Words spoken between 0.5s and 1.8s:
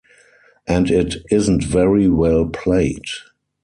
And it isn't